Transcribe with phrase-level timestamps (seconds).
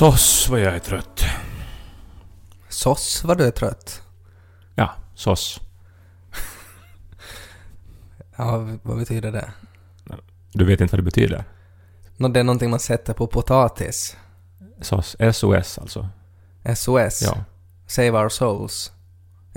[0.00, 1.24] Sås vad jag är trött.
[2.68, 4.02] Sås vad du är trött.
[4.74, 5.60] Ja, sås.
[8.36, 9.52] Ja, vad betyder det?
[10.52, 11.44] Du vet inte vad det betyder?
[12.16, 14.16] Nå, det är någonting man sätter på potatis.
[14.80, 15.16] Sås.
[15.32, 16.08] SOS alltså.
[16.76, 17.22] SOS.
[17.22, 17.44] Ja.
[17.86, 18.92] Save our souls.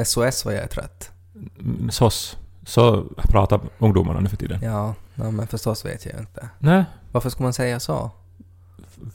[0.05, 1.11] SOS vad jag är trött.
[1.59, 2.37] Mm, Sås.
[2.65, 4.59] Så pratar ungdomarna nu för tiden.
[4.63, 6.49] Ja, ja, men förstås vet jag inte.
[6.59, 8.11] Nej, Varför ska man säga så?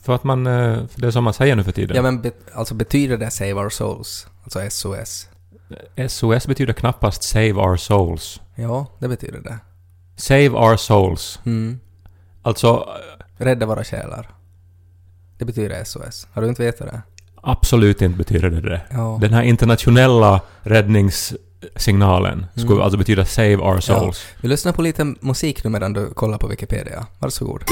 [0.03, 0.47] För att man...
[0.47, 1.97] eh, Det är som man säger nu för tiden.
[1.97, 4.27] Ja, men be, alltså betyder det Save our souls?
[4.45, 5.28] Alltså SOS?
[6.08, 8.41] SOS betyder knappast Save Our Souls.
[8.55, 9.58] Ja, det betyder det.
[10.17, 11.41] Save Our Souls.
[11.47, 11.80] Mm.
[12.42, 12.89] Alltså,
[13.39, 14.30] Rädda våra själar.
[15.39, 16.27] Det betyder SOS.
[16.33, 17.02] Har du inte vetat det?
[17.42, 18.80] absolut inte betyder det det.
[18.91, 19.19] Ja.
[19.20, 22.83] Den här internationella räddningssignalen skulle Mm.
[22.83, 24.27] alltså betyda Save Our Souls.
[24.41, 27.06] Vi lyssnar på lite musik nu medan du kollar på Wikipedia.
[27.19, 27.62] Varsågod.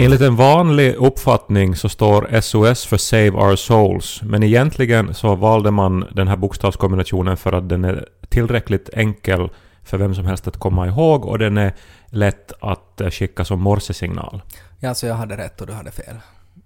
[0.00, 5.70] Enligt en vanlig uppfattning så står SOS för Save Our Souls, men egentligen så valde
[5.70, 9.48] man den här bokstavskombinationen för att den är tillräckligt enkel
[9.82, 11.74] för vem som helst att komma ihåg och den är
[12.06, 14.42] lätt att eh, skicka som morsesignal.
[14.78, 16.16] Ja, alltså jag hade rätt och du hade fel.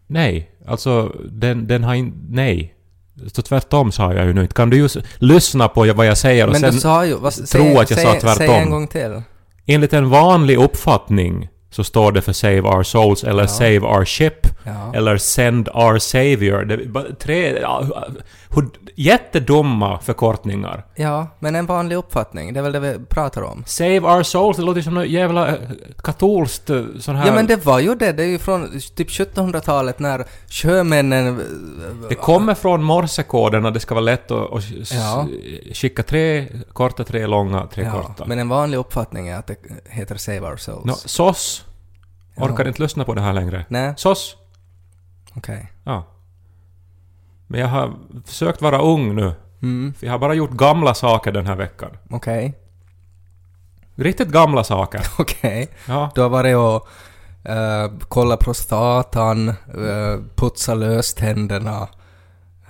[0.06, 2.18] Nej, alltså den, den har inte...
[2.28, 2.74] Nej.
[3.32, 4.54] Så tvärtom sa jag ju nu inte.
[4.54, 7.14] Kan du just lyssna på vad jag säger och Men sen ju...
[7.14, 8.46] Vad, tro säg, att jag säg, sa tvärtom?
[8.46, 9.22] Säg en gång till.
[9.66, 13.48] Enligt en vanlig uppfattning så står det för Save Our Souls eller Ja.
[13.48, 14.92] Save Our Ship Ja.
[14.94, 16.64] eller Send Our Savior.
[16.64, 17.84] Det är tre ja,
[18.94, 20.84] jättedumma förkortningar.
[20.94, 22.52] ja, men en vanlig uppfattning.
[22.54, 23.62] Det är väl det vi pratar om.
[23.66, 25.54] Save Our Souls, det låter som något jävla eh,
[26.02, 27.26] katolskt eh, sån här...
[27.26, 28.12] Ja, men det var ju det.
[28.12, 31.40] Det är ju från typ 1700-talet när sjömännen...
[32.08, 35.26] Det kommer från morsekoden och det ska vara lätt att, att Ja.
[35.74, 38.24] skicka tre korta, tre långa, tre korta.
[38.26, 39.56] men en vanlig uppfattning är att det
[39.88, 40.84] heter Save Our Souls.
[40.84, 41.61] Nå, SOS.
[42.36, 43.64] Orkar inte lyssna på det här längre.
[43.68, 44.36] Nej, SOS.
[45.34, 45.72] okej.
[45.84, 46.04] Ja.
[47.46, 47.92] Men jag har
[48.26, 49.32] försökt vara ung nu.
[49.62, 51.90] Mm, För jag har bara gjort gamla saker den här veckan.
[52.10, 52.54] okej.
[53.94, 55.00] Riktigt gamla saker.
[55.18, 55.68] Okej.
[55.88, 56.10] Ja.
[56.14, 56.88] Du har varit och
[57.52, 61.88] uh, kollat prostatan, uh, putsat löständerna,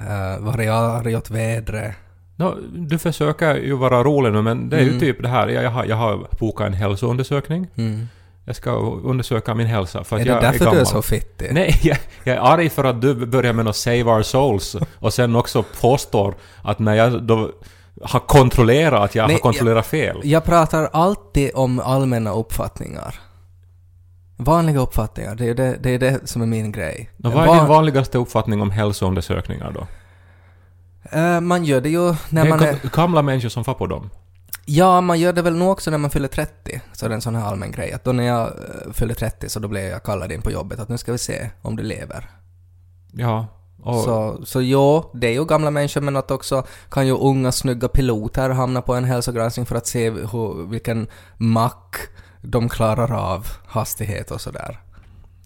[0.01, 1.95] uh, varit arg åt vädret.
[2.37, 5.01] Nå, du försöker ju vara rolig nu men det är ju Mm.
[5.01, 5.49] typ det här.
[5.49, 7.67] Jag, jag, har, jag har bokat en hälsoundersökning.
[7.77, 8.09] Mm.
[8.45, 8.71] Jag ska
[9.05, 10.75] undersöka min hälsa för att Är det jag därför är gammal.
[10.75, 11.49] du är så fittig?
[11.53, 15.15] Nej, jag, jag är arg för att du börjar med att save our souls och
[15.15, 17.51] sen också påstår att när jag då
[18.03, 20.21] har kontrollerat att jag Nej, har kontrollerat fel.
[20.25, 23.21] Jag pratar alltid om allmänna uppfattningar.
[24.37, 27.11] Vanliga uppfattningar, det är det, det, är det som är min grej.
[27.25, 29.87] Och vad är Van- din vanligaste uppfattning om hälsoundersökningar då?
[31.19, 32.73] Eh, man gör det ju när det är man är...
[32.73, 34.11] ga- gamla människor som får på dem.
[34.65, 36.81] Ja, man gör det väl nog också när man fyller 30.
[36.93, 37.93] Så det är en sån här allmän grej.
[37.93, 40.81] Att då när jag uh, fyller 30 så då blev jag kallad in på jobbet
[40.81, 42.31] att nu ska vi se om du lever.
[43.13, 43.47] Ja.
[43.83, 47.53] Och, Så, så jo, det är ju gamla människor men att också kan ju unga
[47.53, 51.07] snygga piloter hamna på en hälsogranskning för att se hur, vilken
[51.37, 51.97] mack
[52.43, 54.81] de klarar av hastighet och sådär.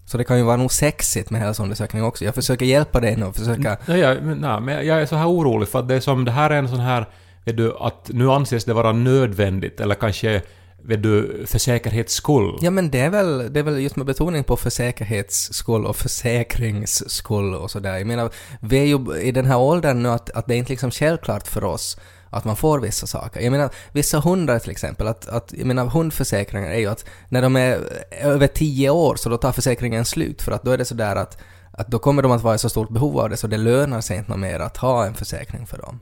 [0.05, 2.25] Så det kan ju vara nog sexigt med hälsoundersökning också.
[2.25, 3.77] Jag försöker hjälpa dig nu och försöka...
[3.85, 6.25] Nej, jag, men, nej, men jag är så här orolig för att det är som
[6.25, 7.07] det här är en sån här,
[7.47, 10.41] vet du, att nu anses det vara nödvändigt eller kanske,
[10.83, 12.57] vet du, för säkerhets skull.
[12.61, 15.85] Ja men det är väl, det är väl just med betoning på för säkerhets skull
[15.85, 17.97] och försäkrings skull och sådär.
[17.97, 18.31] Jag menar,
[18.61, 21.47] vi är ju i den här åldern nu att, att det är inte liksom självklart
[21.47, 21.97] för oss
[22.29, 23.41] att man får vissa saker.
[23.41, 27.41] Jag menar, vissa hundar till exempel, att, att jag menar hundförsäkringar är ju att när
[27.41, 27.79] de är
[28.21, 31.37] över 10 år så då tar försäkringen slut för att då är det sådär att,
[31.71, 34.01] att då kommer de att vara i så stort behov av det så det lönar
[34.01, 35.99] sig inte mer att ha en försäkring för dem.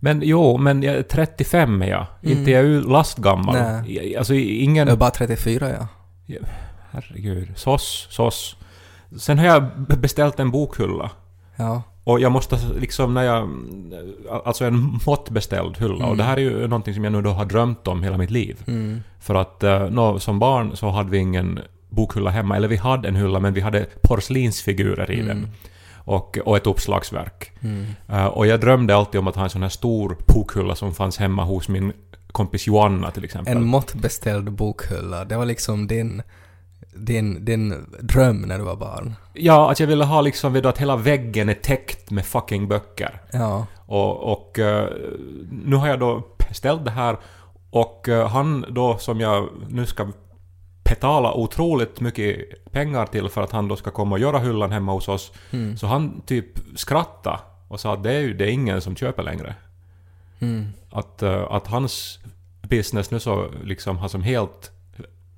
[0.00, 2.06] Men jo, men jag är 35 är jag.
[2.22, 3.56] Inte jag är ju lastgammal.
[3.56, 3.82] Mm.
[3.82, 4.16] Nej.
[4.16, 4.86] Alltså ingen...
[4.88, 5.86] Jag är bara 34 ja.
[6.90, 7.48] Herregud.
[7.56, 8.56] Sås, sås.
[9.18, 9.64] Sen har jag
[9.98, 11.10] beställt en bokhylla.
[11.56, 11.82] Ja.
[12.04, 13.48] Och jag måste liksom när jag...
[14.44, 15.94] Alltså en måttbeställd hylla.
[15.94, 16.16] Och Mm.
[16.16, 18.56] det här är ju någonting som jag nu då har drömt om hela mitt liv.
[18.66, 19.00] Mm.
[19.20, 22.56] För att eh, nå, som barn så hade vi ingen bokhylla hemma.
[22.56, 25.26] Eller vi hade en hylla men vi hade porslinsfigurer i Mm.
[25.28, 25.48] den.
[26.10, 27.52] Och, och ett uppslagsverk.
[27.60, 27.86] Mm.
[28.08, 31.18] Eh, och jag drömde alltid om att ha en sån här stor bokhylla som fanns
[31.18, 31.92] hemma hos min
[32.32, 33.56] kompis Joanna till exempel.
[33.56, 36.22] En måttbeställd bokhylla, det var liksom din,
[36.94, 39.14] din, din dröm när du var barn.
[39.32, 42.68] Ja, att jag ville ha liksom vet du, att hela väggen är täckt med fucking
[42.68, 43.22] böcker.
[43.32, 43.66] Ja.
[43.86, 44.88] Och, och eh,
[45.50, 47.16] nu har jag då beställt det här
[47.70, 50.08] och eh, han då som jag nu ska
[50.90, 52.38] betala otroligt mycket
[52.72, 55.32] pengar till för att han då ska komma och göra hyllan hemma hos oss.
[55.50, 55.76] Mm.
[55.76, 56.46] Så han typ
[56.76, 57.38] skrattade
[57.68, 59.54] och sa att det är ju det är ingen som köper längre.
[60.40, 60.66] Mm.
[60.92, 62.18] Att, eh, att hans
[62.62, 64.70] business nu så liksom har som helt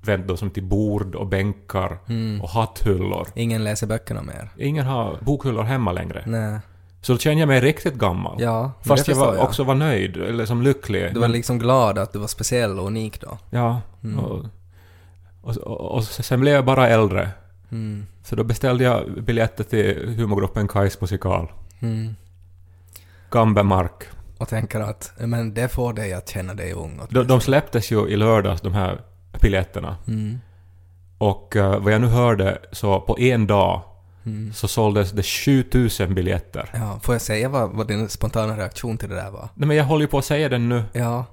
[0.01, 2.41] vänt då som till bord och bänkar Mm.
[2.41, 3.27] och hatthyllor.
[3.35, 4.49] Ingen läser böckerna mer.
[4.57, 6.23] Ingen har bokhyllor hemma längre.
[6.27, 6.59] Nej.
[7.01, 8.41] Så då känner jag mig riktigt gammal.
[8.41, 11.01] Ja, Fast jag var, förstår också var nöjd, eller som lycklig.
[11.13, 13.37] Du var Men- liksom glad att du var speciell och unik då.
[13.49, 13.81] Ja.
[14.03, 14.19] Mm.
[14.19, 14.45] Och,
[15.43, 17.29] och, och, och sen blev jag bara äldre.
[17.71, 18.05] Mm.
[18.23, 21.51] Så då beställde jag biljetter till humorgruppen Kajs musikal.
[21.79, 22.15] Mm.
[23.31, 24.03] Gambemark.
[24.37, 27.01] Och tänker att men det får dig att känna dig ung.
[27.09, 29.01] De, de släpptes ju i lördags, de här
[29.41, 29.97] biljetterna.
[30.07, 30.39] Mm.
[31.17, 33.81] Och eh, vad jag nu hörde så på en dag
[34.25, 34.53] Mm.
[34.53, 36.69] så såldes det 7000 biljetter.
[36.73, 39.49] Ja, får jag säga vad, vad din spontana reaktion till det där var?
[39.53, 40.83] Nej men jag håller ju på att säga den nu.
[40.93, 41.25] Ja,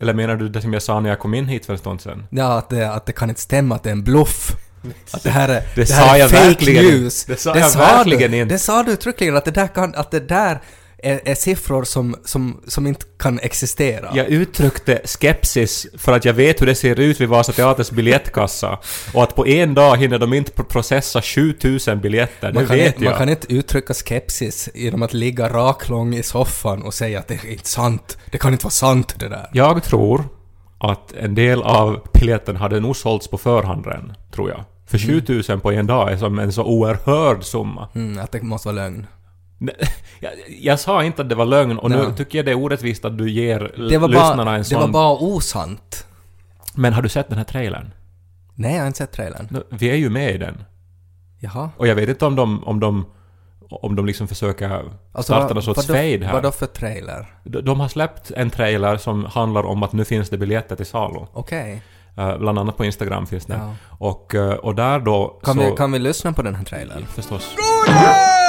[0.00, 2.00] Eller menar du det som jag sa när jag kom in hit för en stund
[2.00, 2.26] sedan?
[2.30, 4.52] ja att, det, att det kan inte stämma att det är en bluff.
[5.10, 7.24] Att det här är, Det det sa här är jag fake verkligen news.
[7.24, 8.36] Det sa jag verkligen du.
[8.36, 8.54] inte.
[8.54, 10.60] Det sa du uttryckligen att det där, kan, att det där
[10.98, 14.10] är, är siffror som, som, som inte kan existera.
[14.14, 18.78] Jag uttryckte skepsis för att jag vet hur det ser ut vid Vasa Teaters biljettkassa.
[19.14, 22.86] Och att på en dag hinner de inte processa 7000 biljetter, det man, kan, vet
[22.86, 23.10] inte- jag.
[23.10, 27.34] man kan inte uttrycka skepsis genom att ligga raklång i soffan och säga att det
[27.34, 28.18] är inte sant.
[28.30, 29.50] Det kan inte vara sant det där.
[29.52, 30.24] Jag tror
[30.78, 34.64] att en del av biljetten hade nog sålts på förhand redan, tror jag.
[34.86, 37.88] För 7000 på en dag är som en så oerhörd summa.
[37.94, 39.06] Mm, att det måste vara lögn.
[40.20, 42.16] Jag, jag sa inte att det var lögn och nu Nej.
[42.16, 44.80] tycker jag det är orättvist att du ger Det var, lyssnarna bara, en det sån...
[44.80, 46.06] var bara osant.
[46.74, 47.90] Men har du sett den här trailern?
[48.54, 49.48] Nej, jag har inte sett trailern.
[49.50, 50.64] Nu, Vi är ju med i den.
[51.40, 51.70] Jaha.
[51.76, 53.06] Och jag vet inte om de, om de,
[53.70, 54.82] om de liksom försöker
[55.22, 56.32] starta någon sorts fade här.
[56.32, 57.26] Vadå för trailer?
[57.44, 60.86] De, de har släppt en trailer som handlar om att nu finns det biljetter till
[60.86, 61.20] salu.
[61.32, 61.82] Okej.
[62.16, 63.54] Eh, bland annat på Instagram finns det.
[63.54, 63.74] Ja.
[63.98, 65.60] Och, eh, och där då Kan, så...
[65.70, 67.06] vi, kan vi lyssna på den här trailern?
[67.06, 67.56] Förstås.
[67.56, 68.45] Guppar,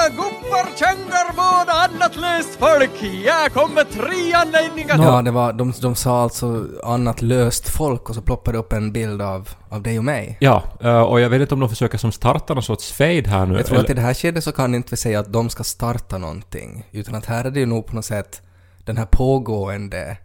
[0.80, 3.04] kängar, båda annat löst folk.
[3.26, 4.98] Jag kom med tre anledningar.
[4.98, 8.92] Ja, det var, de, de sa alltså annat löst folk och så ploppade upp en
[8.92, 10.38] bild av, av dig och mig.
[10.40, 13.46] Ja, eh, och jag vet inte om de försöker som starta någon sorts fade här
[13.46, 13.56] nu.
[13.56, 15.50] Jag tror eller- att i det här skedet så kan inte vi säga att de
[15.50, 16.86] ska starta någonting.
[16.92, 18.42] Utan att här är det ju nog på något sätt
[18.86, 20.18] den här pågående,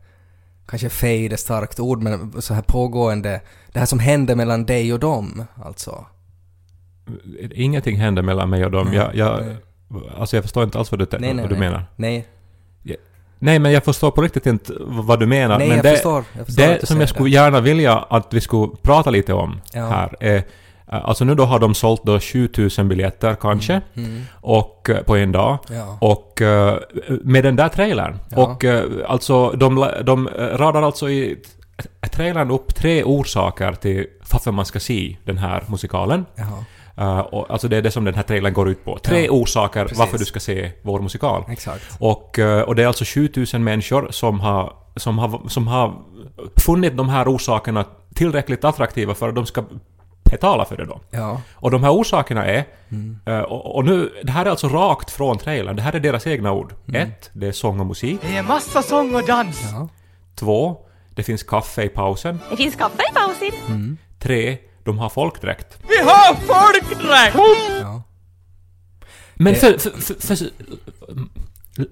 [0.68, 3.40] kanske fade är starkt ord, men så här pågående,
[3.72, 6.06] det här som händer mellan dig och dem, alltså.
[7.54, 8.86] Ingenting händer mellan mig och dem.
[8.86, 9.56] Nej, jag, jag.
[10.18, 11.68] Alltså jag förstår inte alls vad du, Nej, nej, vad du nej.
[11.70, 11.84] menar.
[11.96, 12.26] Nej,
[13.44, 15.58] Nej, men jag förstår på riktigt inte vad du menar.
[15.58, 18.40] nej men jag, det, förstår, jag förstår det som jag skulle gärna vilja att vi
[18.40, 19.86] skulle prata lite om Ja.
[19.88, 20.36] här är...
[20.36, 20.42] eh,
[20.86, 25.32] Alltså nu då har de sålt då 7000 biljetter kanske, Mm, och eh, på en
[25.32, 25.58] dag.
[25.70, 25.98] ja.
[26.00, 26.78] Och eh,
[27.24, 28.18] med den där trailern.
[28.28, 28.42] Ja.
[28.42, 28.64] Och
[29.06, 31.38] alltså de, de radar alltså i
[32.12, 36.24] trailern upp tre orsaker till varför man ska se den här musikalen.
[36.34, 36.64] Jaha,
[36.96, 38.98] Eh, och, alltså det är det som den här trailern går ut på.
[38.98, 39.98] Tre Ja, orsaker precis.
[39.98, 41.44] varför du ska se vår musikal.
[41.48, 41.96] exakt.
[41.98, 45.94] Och, eh, och det är alltså 7000 människor som har, som, har, som har
[46.56, 49.64] funnit de här orsakerna tillräckligt attraktiva för att de ska
[50.30, 51.00] betala för det då.
[51.10, 51.40] Ja.
[51.54, 53.18] Och de här orsakerna är, Mm.
[53.26, 56.26] eh, och, och nu, det här är alltså rakt från trailern, det här är deras
[56.26, 56.74] egna ord.
[56.94, 58.20] Ett, det är sång och musik.
[58.22, 59.62] Det är massa sång och dans.
[59.72, 59.88] Ja.
[60.34, 60.76] Två,
[61.14, 62.38] det finns kaffe i pausen.
[62.50, 63.98] Det finns kaffe i pausen.
[64.18, 65.78] Tre, de har folkdräkt.
[65.88, 67.36] Vi har folkdräkt!
[67.82, 68.02] ja.
[69.34, 70.46] Men för, för, för, för,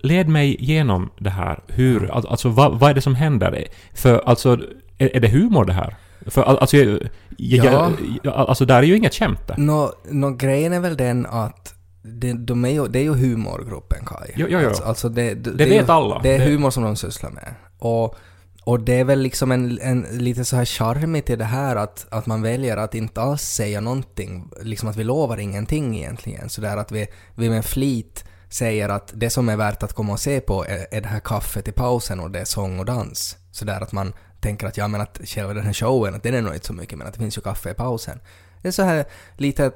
[0.02, 1.60] led mig igenom det här.
[1.66, 3.64] Hur, al- alltså vad, vad är det som händer?
[3.94, 4.58] För alltså,
[4.98, 5.96] är, är det humor det här?
[6.26, 6.98] För al- alltså, jag,
[7.36, 7.90] jag, Ja.
[8.22, 9.56] jag, alltså där är ju inget skämt där.
[9.58, 14.04] Nå, nå, grejen är väl den att det, de är ju, det är ju humorgruppen
[14.06, 14.30] Kai.
[14.36, 14.68] Jo, jo, jo.
[14.68, 16.18] Alltså, alltså det, det, Det är vet ju, alla.
[16.22, 17.54] Det är Det- humor som de sysslar med.
[17.78, 18.16] Och,
[18.64, 22.06] och det är väl liksom en, en lite så här charmigt i det här att,
[22.10, 24.50] att man väljer att inte alls säga någonting.
[24.62, 26.48] Liksom att vi lovar ingenting egentligen.
[26.48, 30.12] Så där att vi, vi med flit säger att det som är värt att komma
[30.12, 32.84] och se på är, är det här kaffet i pausen och det är sång och
[32.84, 33.36] dans.
[33.52, 36.34] Så där att man tänker att ja men att själva den här showen, att den
[36.34, 38.20] är nog inte så mycket men att det finns ju kaffe i pausen.
[38.62, 39.04] Det är så här
[39.36, 39.70] lite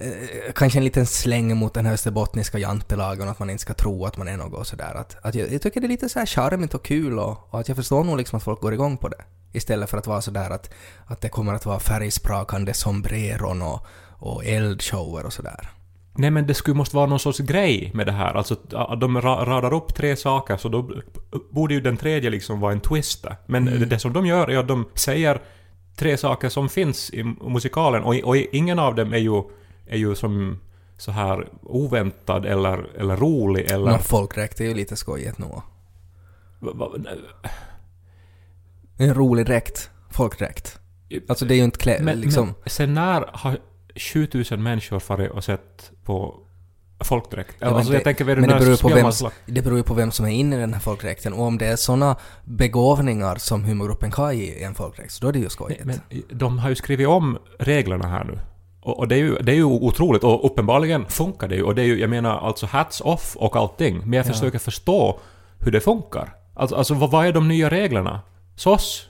[0.00, 4.04] eh, kanske en liten släng mot den här österbottniska jantelagen att man inte ska tro
[4.04, 4.94] att man är något sådär.
[4.94, 7.60] Att, att jag, jag tycker det är lite så här charmigt och kul och, och
[7.60, 9.24] att jag förstår nog liksom att folk går igång på det.
[9.52, 10.70] Istället för att vara sådär att,
[11.06, 13.86] att det kommer att vara färgsprakande sombreron och,
[14.18, 15.70] och eldshower och sådär.
[16.20, 18.34] Nej men det skulle måste vara någon sorts grej med det här.
[18.34, 18.54] Alltså
[19.00, 20.90] de ra- radar upp tre saker så då
[21.50, 23.26] borde ju den tredje liksom vara en twist.
[23.46, 23.88] Men Mm.
[23.88, 25.40] det som de gör är att de säger
[25.96, 29.42] tre saker som finns i musikalen och, och ingen av dem är ju,
[29.88, 30.60] är ju som
[30.96, 33.90] så här oväntad eller, eller rolig eller...
[33.90, 35.62] Men folkdräkt är ju lite skojigt nog.
[38.96, 39.90] En rolig dräkt.
[40.10, 40.78] Folkdräkt.
[41.28, 42.46] Alltså det är ju inte klä, men, liksom...
[42.46, 43.58] men sen när har
[43.96, 46.34] 7000 människor farit och sett på
[47.00, 47.56] folkdräkt?
[47.58, 49.82] Ja, alltså jag det- tänker, är det men det beror, på vem, det beror ju
[49.82, 53.36] på vem som är inne i den här folkdräkten och om det är såna begåvningar
[53.36, 55.84] som humorgruppen Kaj i en folkdräkt, så då är det ju skojigt.
[55.84, 58.38] Men de har ju skrivit om reglerna här nu.
[58.88, 61.62] Och, och det, är ju, det är ju otroligt och uppenbarligen funkar det ju.
[61.62, 63.98] Och det är ju, jag menar alltså hats off och allting.
[64.04, 64.32] Men jag Ja.
[64.32, 65.18] försöker förstå
[65.60, 66.34] hur det funkar.
[66.54, 68.20] Alltså, alltså vad, vad är de nya reglerna?
[68.56, 69.07] SOS?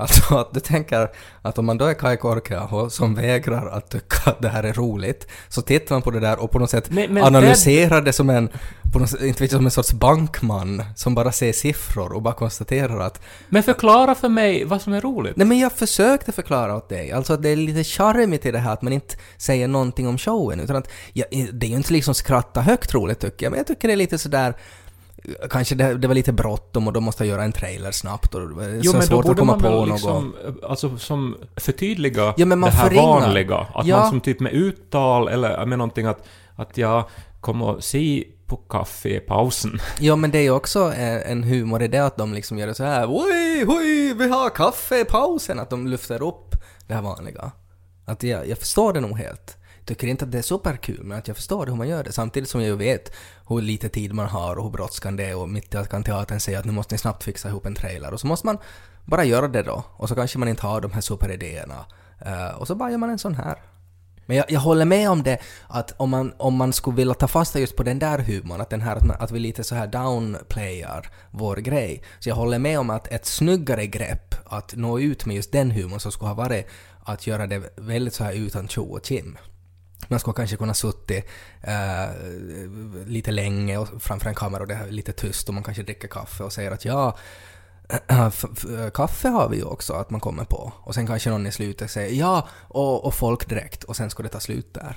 [0.00, 1.08] Alltså att du tänker
[1.42, 4.72] att om man då är Kai Korkeaho som vägrar att tycka att det här är
[4.72, 8.12] roligt, så tittar man på det där och på något sätt Nej, men analyserar det
[8.12, 8.48] som en,
[8.92, 12.22] på något, sätt- inte vet jag, som en sorts bankman som bara ser siffror och
[12.22, 15.36] bara konstaterar att Men förklara för mig vad som är roligt.
[15.36, 18.58] Nej men jag försökte förklara åt dig, alltså att det är lite charmigt i det
[18.58, 21.92] här att man inte säger någonting om showen utan att, ja, det är ju inte
[21.92, 24.54] liksom skratta högt roligt tycker jag, men jag tycker det är lite sådär
[25.50, 28.40] Kanske det, det var lite bråttom och då måste jag göra en trailer snabbt och
[28.48, 29.88] det var Jo så men då svårt att borde komma man på väl något.
[29.88, 30.34] liksom,
[30.68, 33.02] alltså som förtydliga Ja, men man det här förringar.
[33.04, 33.56] vanliga.
[33.74, 33.98] Att Ja.
[34.00, 36.24] man som typ med uttal eller med någonting att,
[36.56, 37.04] att jag
[37.40, 39.80] kommer och se på kaffe i pausen.
[40.00, 42.66] Ja men det är ju också en, en humor i det att de liksom gör
[42.66, 46.54] det så här Oj, oj, vi har kaffe i pausen, att de lyfter upp
[46.86, 47.50] det här vanliga.
[48.04, 49.56] Att jag, jag förstår det nog helt.
[49.90, 52.12] Jag tycker inte att det är superkul, men att jag förstår hur man gör det.
[52.12, 53.12] Samtidigt som jag ju vet
[53.48, 56.04] hur lite tid man har och hur brådskan det är och mitt i allt kan
[56.04, 58.12] teatern säga att nu måste ni snabbt fixa ihop en trailer.
[58.12, 58.58] Och så måste man
[59.04, 59.84] bara göra det då.
[59.96, 61.86] Och så kanske man inte har de här superidéerna.
[62.26, 63.62] Uh, och så bara gör man en sån här.
[64.26, 67.28] Men jag, jag håller med om det att om man, om man skulle vilja ta
[67.28, 69.74] fasta just på den där humorn, att, den här, att, man, att vi lite så
[69.74, 72.02] här downplayar vår grej.
[72.18, 75.70] Så jag håller med om att ett snyggare grepp att nå ut med just den
[75.70, 76.66] humorn som skulle ha varit
[77.04, 79.38] att göra det väldigt så här utan tjo och kim.
[80.08, 81.28] Man skulle kanske kunna suttit
[81.62, 82.08] eh,
[83.06, 86.08] lite länge och framför en kamera och det är lite tyst och man kanske dricker
[86.08, 87.16] kaffe och säger att ja,
[88.94, 90.72] kaffe har vi ju också att man kommer på.
[90.76, 94.28] Och sen kanske någon i slutet säger ja, och, och folkdräkt och sen ska det
[94.28, 94.96] ta slut där.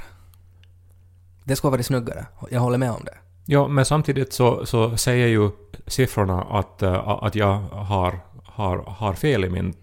[1.43, 2.25] Det skulle varit snyggare.
[2.51, 3.17] Jag håller med om det.
[3.45, 5.49] Ja, men samtidigt så, så säger ju
[5.87, 9.73] siffrorna att, eh, att jag har, har, har fel i min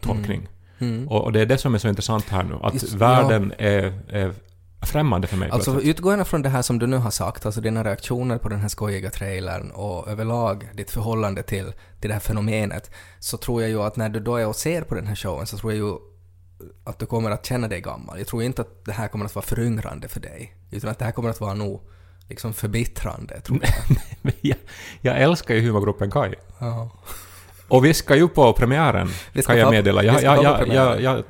[0.00, 0.48] tolkning.
[0.78, 1.08] Mm.
[1.08, 4.00] Och, och det är det som är så intressant här nu, att Just- världen är,
[4.08, 4.34] är
[4.82, 5.96] främmande för mig Alltså plötsligt.
[5.96, 8.68] utgående från det här som du nu har sagt, alltså dina reaktioner på den här
[8.68, 13.82] skojiga trailern och överlag ditt förhållande till, till det här fenomenet, så tror jag ju
[13.82, 15.94] att när du då är och ser på den här showen så tror jag ju
[16.84, 18.18] att du kommer att känna dig gammal.
[18.18, 21.04] Jag tror inte att det här kommer att vara föryngrande för dig, utan att det
[21.04, 21.80] här kommer att vara nog
[22.28, 24.32] liksom förbittrande, tror jag.
[24.40, 24.56] Jag,
[25.00, 26.34] jag älskar ju humorgruppen Kai.
[26.58, 26.90] Ja.
[27.68, 29.08] Och vi ska ju på premiären,
[29.46, 30.02] kan jag meddela.
[30.02, 31.24] Jag, jag, jag, jag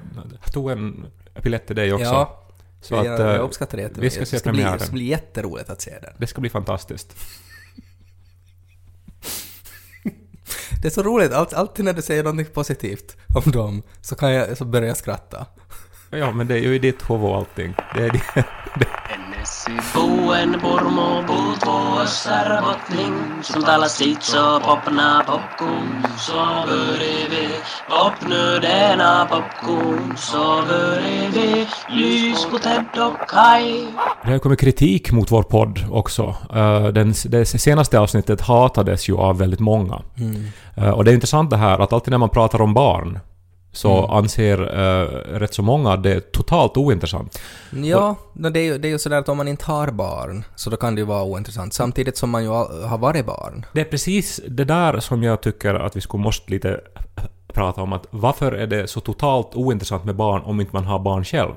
[0.52, 1.06] tog en
[1.42, 2.04] biljett till dig också.
[2.04, 2.39] Ja,
[2.80, 4.12] så jag, att, jag eh, uppskattar det vi jättemycket.
[4.12, 6.12] ska se det, ska bli, det ska bli jätteroligt att se den.
[6.18, 7.16] det ska bli fantastiskt.
[10.82, 14.32] Det är så roligt, allt, alltid när du säger något positivt om dem så, kan
[14.32, 15.46] jag, så börjar jag skratta.
[16.10, 17.74] Ja, men det är ju i ditt huvud allting.
[17.94, 18.44] Det är det.
[24.60, 25.24] Popna
[27.30, 27.48] vi
[27.88, 28.60] popnu
[31.90, 33.86] lys på Ted och Kai
[34.24, 36.34] Det har kommit kritik mot vår podd också.
[36.54, 40.02] Eh, Den, det senaste avsnittet hatades ju av väldigt många.
[40.76, 43.18] Eh, Och det är intressant det här att alltid när man pratar om barn
[43.72, 45.04] så anser uh,
[45.38, 47.40] rätt så många att det är totalt ointressant.
[47.70, 50.44] Ja, no, det, är ju, det är ju sådär att om man inte har barn
[50.56, 53.66] så då kan det ju vara ointressant samtidigt som man ju har varit barn.
[53.72, 56.80] Det är precis det där som jag tycker att vi skulle måste lite
[57.52, 60.98] prata om att varför är det så totalt ointressant med barn om inte man har
[60.98, 61.52] barn själv?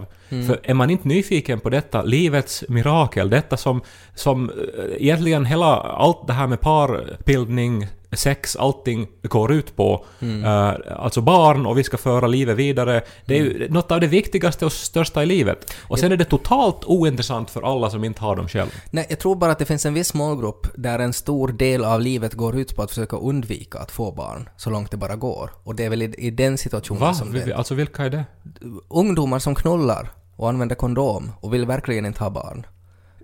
[0.48, 3.82] För är man inte nyfiken på detta, livets mirakel, detta som,
[4.16, 4.56] som eh,
[4.98, 11.66] egentligen hela, allt det här med parbildning, sex, allting går ut på, eh, alltså barn
[11.66, 15.24] och vi ska föra livet vidare, det är ju något av det viktigaste och största
[15.24, 15.74] i livet.
[15.82, 18.70] Och sen är det totalt ointressant för alla som inte har dem själv.
[18.92, 22.02] Nej, jag tror bara att det finns en viss målgrupp där en stor del av
[22.02, 25.52] livet går ut på att försöka undvika att få barn så långt det bara går.
[25.64, 27.14] Och det är väl i, i den situationen Va?
[27.14, 28.26] som det Alltså vilka är det?
[28.90, 32.66] Ungdomar som knullar och använder kondom och vill verkligen inte ha barn.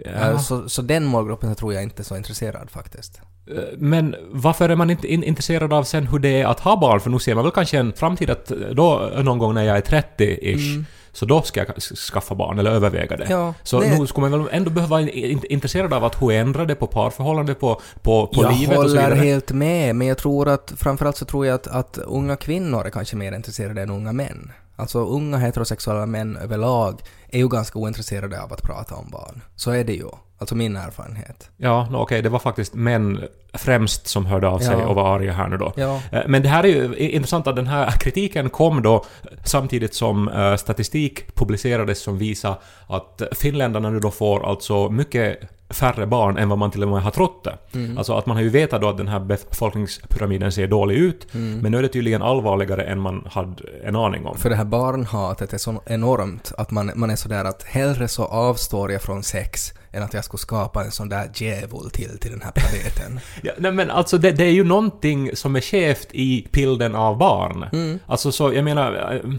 [0.05, 3.22] Eh, Så, så den målgruppen tror jag inte är så intresserad faktiskt.
[3.58, 6.79] Eh, Men varför är man inte in- intresserad av sen hur det är att ha
[6.79, 7.00] barn?
[7.00, 9.82] För nu ser man väl kanske en framtid att då någon gång när jag är
[9.82, 13.24] 30-ish, så då ska jag skaffa barn eller överväga det.
[13.25, 13.38] Mm.
[13.39, 14.00] Ja, så nej.
[14.00, 16.88] nu skulle man väl ändå behöva vara in- intresserad av att hur ändrar det på
[16.88, 19.25] parförhållande, på, på, på jag livet och så håller vidare.
[19.25, 22.89] helt med, men jag tror att framförallt så tror jag att, att unga kvinnor är
[22.89, 24.51] kanske mer intresserade än unga män.
[24.75, 29.41] Alltså unga heterosexuella män överlag är ju ganska ointresserade av att prata om barn.
[29.56, 30.08] Så är det ju.
[30.39, 31.50] Alltså min erfarenhet.
[31.58, 34.86] Ja, no, okej, det var faktiskt män främst som hörde av sig Ja.
[34.88, 35.74] och var arga här nu då.
[35.75, 36.01] Ja.
[36.12, 39.05] Eh, Men det här är ju intressant att den här kritiken kom då
[39.43, 42.55] samtidigt som eh, statistik publicerades som visar
[42.88, 47.01] att finländarna nu då får alltså mycket färre barn än vad man till och med
[47.01, 47.77] har trott det.
[47.77, 47.98] Mm.
[47.98, 51.72] Alltså att man har ju vetat då att den här befolkningspyramiden ser dålig ut, men
[51.72, 54.38] nu är det tydligen allvarligare än man hade en aning om.
[54.38, 58.25] För det här barnhatet är så enormt att man, man är sådär att hellre så
[58.25, 62.31] avstår jag från sex än att jag skulle skapa en sån där djävul till, till
[62.31, 63.19] den här planeten.
[63.43, 67.17] Ja, nej men alltså det, det är ju någonting som är skevt i bilden av
[67.17, 67.65] barn.
[67.74, 68.00] Mm.
[68.05, 69.31] Alltså så, jag menar, eh,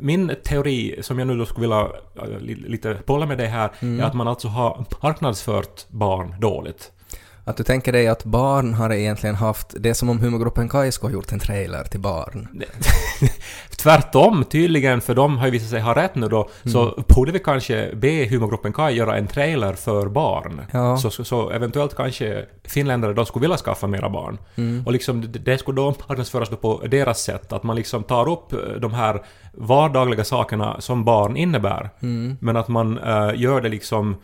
[0.00, 1.88] min teori som jag nu då skulle vilja
[2.34, 4.00] eh, li- lite bolla med dig här, Mm.
[4.00, 6.90] är att man alltså har marknadsfört barn dåligt.
[7.46, 11.06] Att du tänker dig att barn har egentligen haft, det är som om humorgruppen Kaisko
[11.06, 12.48] har gjort en trailer till barn.
[13.76, 16.72] Tvärtom tydligen, för de har ju visat sig ha rätt nu då, Mm.
[16.72, 20.60] så borde vi kanske be humorgruppen Kai göra en trailer för barn.
[20.70, 20.96] Ja.
[20.96, 24.38] Så, så, så eventuellt kanske finländare då skulle vilja skaffa mera barn.
[24.56, 24.82] Mm.
[24.86, 28.52] Och liksom det, skulle då marknadsföras då på deras sätt, att man liksom tar upp
[28.52, 29.22] eh, de här
[29.52, 31.90] vardagliga sakerna som barn innebär.
[32.02, 32.36] Mm.
[32.40, 34.16] Men att man eh, gör det liksom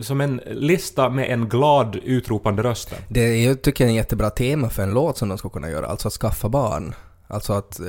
[0.00, 2.94] som en lista med en glad utropande röst.
[3.08, 5.70] Det är ju, tycker jag, en jättebra tema för en låt som de skulle kunna
[5.70, 6.94] göra, alltså att skaffa barn.
[7.30, 7.86] Alltså att, eh,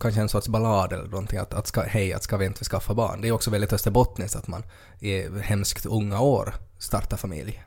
[0.00, 2.94] kanske en sorts ballad eller någonting, att, att ska, hej, att ska vi inte skaffa
[2.94, 3.20] barn?
[3.20, 4.62] Det är också väldigt österbottniskt att man
[5.00, 7.64] i hemskt unga år startar familj.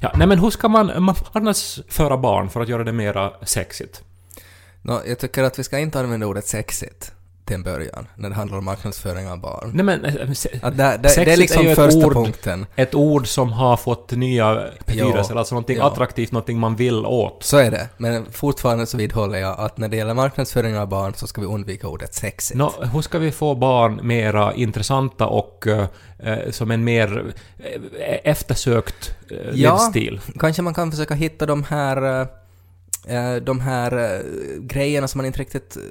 [0.00, 4.02] Ja, nej men hur ska man marknadsföra barn för att göra det mera sexigt?
[4.82, 7.12] Nå, jag tycker att vi ska inte använda ordet sexigt
[7.46, 9.70] till en början, när det handlar om marknadsföring av barn.
[9.74, 10.04] Nej men...
[10.04, 10.12] eh,
[10.62, 12.66] Att där, där, det är liksom är första ord- punkten.
[12.76, 15.86] Ett ord som har fått nya betydelser, alltså någonting ja.
[15.86, 17.42] attraktivt, någonting man vill åt.
[17.42, 21.14] Så är det, men fortfarande så vidhåller jag att när det gäller marknadsföring av barn
[21.14, 22.58] så ska vi undvika ordet sexigt.
[22.58, 25.86] Nå, hur ska vi få barn mera intressanta och eh,
[26.18, 27.24] eh, som en mer
[27.58, 29.72] eh, eftersökt eh, Ja.
[29.72, 30.20] livsstil?
[30.38, 32.26] Kanske man kan försöka hitta de här,
[33.42, 34.20] de här eh,
[34.60, 35.82] grejerna som man inte riktigt eh,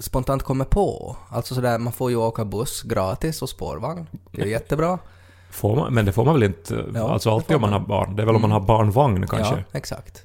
[0.00, 1.16] spontant kommer på.
[1.30, 4.06] Alltså sådär, man får ju åka buss gratis och spårvagn.
[4.32, 4.98] Det är jättebra.
[5.50, 7.80] Får man, men det får man väl inte, eh, Ja, alltså alltid om man har
[7.80, 8.16] barn.
[8.16, 9.54] Det är väl om man har barnvagn kanske?
[9.54, 10.22] Ja, exakt.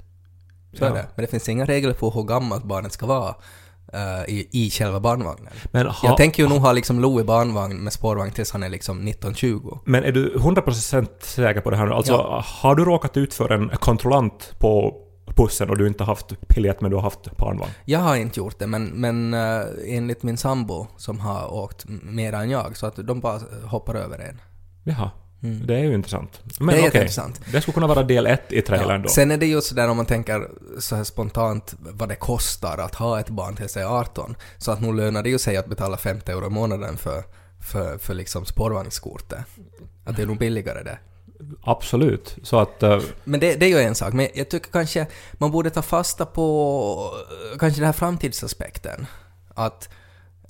[0.74, 0.88] Så Ja.
[0.90, 1.06] är det.
[1.16, 3.36] Men det finns inga regler på hur gammalt barnet ska vara
[3.94, 5.54] eh, i, i själva barnvagnen.
[5.72, 8.64] Men, ha, Jag tänker ju nog ha liksom Lo i barnvagn med spårvagn tills han
[8.64, 9.80] är liksom 19-20.
[9.86, 11.94] men är du 100% säker på det här nu?
[11.94, 12.44] Alltså, Ja.
[12.46, 14.96] har du råkat ut för en kontrollant på
[15.38, 17.72] bussen och du inte haft biljett men du har haft barnvagn?
[17.86, 22.34] Jag har inte gjort det, men, men eh, enligt min sambo som har åkt mer
[22.34, 24.42] än jag, så att de bara hoppar över en.
[24.84, 25.12] Jaha.
[25.44, 25.68] Mm.
[25.68, 26.42] Det är ju intressant.
[26.60, 27.42] Men Det är okej, jätteintressant.
[27.52, 29.10] det skulle kunna vara del ett i trailern då.
[29.10, 30.48] Sen är det ju sådär om man tänker
[30.80, 34.82] så här spontant vad det kostar att ha ett barn till sig 18, så att
[34.82, 37.24] nog lönar det ju sig att betala 50 euro i månaden för,
[37.62, 39.40] för, för liksom spårvagnskortet.
[40.06, 40.98] Att det är nog billigare det.
[41.62, 42.36] Absolut.
[42.44, 42.84] Så att...
[42.84, 45.82] eh, Men det, det är ju en sak, men jag tycker kanske man borde ta
[45.82, 47.12] fasta på
[47.54, 49.06] eh, kanske den här framtidsaspekten.
[49.56, 49.90] Att,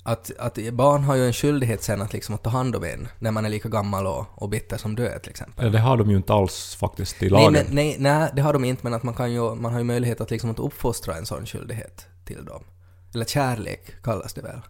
[0.02, 3.08] att, att barn har ju en skyldighet sen att, liksom, att ta hand om en
[3.18, 5.72] när man är lika gammal och, och bitter som du är till exempel.
[5.72, 7.52] det har de ju inte alls faktiskt i Nej, lagen.
[7.52, 9.84] men, nej, nej, det har de inte, men att man, kan ju, man har ju
[9.84, 12.64] möjlighet att, liksom, att uppfostra en sån skyldighet till dem.
[13.14, 14.60] Eller kärlek kallas det väl,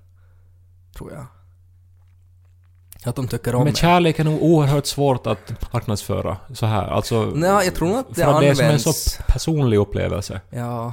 [0.96, 1.26] tror jag.
[3.04, 3.74] Att de tycker om Men en.
[3.74, 6.86] kärlek är nog oerhört svårt att marknadsföra så här.
[6.86, 7.32] Alltså...
[7.34, 9.76] Nej, jag tror nog att det för att det är som en används- så personlig
[9.78, 10.40] upplevelse.
[10.50, 10.92] Ja.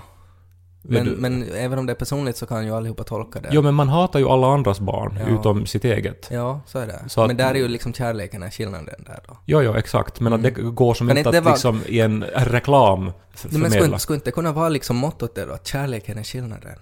[0.87, 3.49] Men, men även om det är personligt så kan ju allihopa tolka det.
[3.51, 5.39] Jo, men man hatar ju alla andras barn, Ja.
[5.39, 6.27] utom sitt eget.
[6.31, 6.99] Ja, så är det.
[7.07, 9.37] Så att- men där är ju liksom kärleken är skillnaden där då.
[9.45, 10.19] Jo, jo, exakt.
[10.19, 13.13] Men att det går som Kan inte att det vara- liksom i en reklam f-
[13.15, 13.85] Nej, men skulle, förmedla.
[13.85, 16.75] inte- skulle inte kunna vara liksom mottot där då, att kärleken är skillnaden?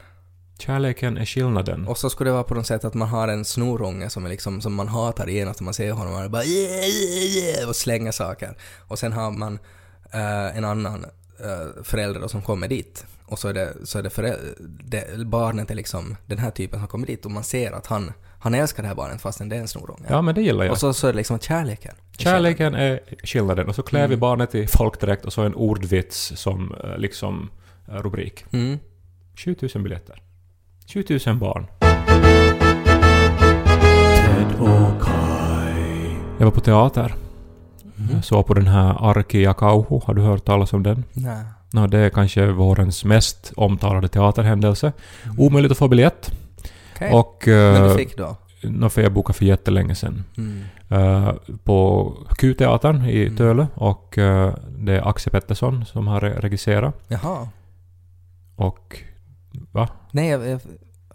[0.59, 1.87] Kärleken är skillnaden.
[1.87, 4.29] Och så skulle det vara på något sätt att man har en snorunge som, är
[4.29, 7.75] liksom, som man hatar genast när man ser honom och bara yeah, yeah, yeah, och
[7.75, 8.57] slänger saker.
[8.87, 9.59] Och sen har man
[10.13, 11.05] eh, en annan
[11.45, 13.05] uh, förälder då som kommer dit.
[13.25, 14.39] Och så är det, så är det,
[14.83, 18.11] det barnet är liksom den här typen som kommer dit och man ser att han,
[18.39, 20.05] han älskar det här barnet fastän det är en snorunge.
[20.09, 20.71] Ja, men det gillar jag.
[20.71, 21.95] Och så, så är det liksom kärleken.
[22.17, 23.69] Kärleken är skillnaden.
[23.69, 24.09] Och så klär Mm.
[24.09, 27.51] vi barnet i folkdräkt och så en ordvits som eh, liksom
[27.85, 28.45] rubrik.
[28.51, 28.79] Mm.
[29.35, 30.21] 7000 biljetter.
[30.87, 31.67] 7000 barn.
[36.37, 37.15] Jag var på teater.
[37.95, 38.09] Mhm.
[38.15, 39.99] Jag såg på den här Arki ja Kauhu.
[40.05, 41.03] Har du hört talas om den?
[41.13, 41.43] Nej.
[41.73, 44.91] Nå, det är kanske vårens mest omtalade teaterhändelse.
[45.37, 46.31] Omöjligt att få biljett.
[46.95, 47.11] Okej.
[47.13, 47.47] Och...
[47.47, 47.73] Mm.
[47.73, 48.35] Men Uh, du fick då?
[48.63, 50.23] Nå, för jag bokade för jättelänge sedan.
[50.37, 50.63] Mm.
[50.89, 53.35] Eh, på Q-teatern i Mm.
[53.37, 56.95] Tölö och eh, det är Axel Pettersson som har re- regisserat.
[57.07, 57.47] Jaha.
[58.55, 59.03] Och...
[59.73, 59.87] Va?
[60.11, 60.59] Nej, jag, jag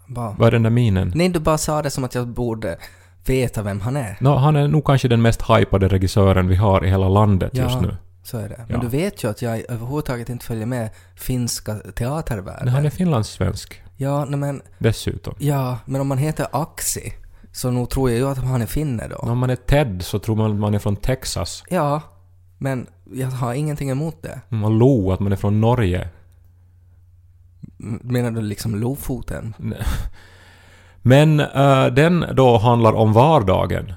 [0.07, 0.35] bara...
[0.39, 1.11] Vad är den där minen?
[1.15, 2.77] Nej, du bara sa det som att jag borde
[3.25, 4.17] veta vem han är.
[4.19, 7.63] Nå, han är nog kanske den mest hypade regissören vi har i hela landet Ja.
[7.63, 7.95] just nu.
[8.23, 8.57] Så är det.
[8.67, 8.81] Men Ja.
[8.81, 12.65] du vet ju att jag överhuvudtaget inte följer med finska teatervärlden.
[12.65, 14.61] Men han är finlandssvensk Ja, nej men...
[14.77, 15.35] dessutom.
[15.37, 17.13] Ja, men om man heter Axi
[17.51, 19.15] så nog tror jag ju att han är finne då.
[19.15, 21.63] Om man är Ted så tror man att man är från Texas.
[21.69, 22.01] Ja,
[22.57, 24.41] men jag har ingenting emot det.
[24.49, 26.09] Man lo att man är från Norge.
[28.01, 29.53] Menar du liksom Lofoten?
[31.01, 33.93] Men eh, den då handlar om vardagen.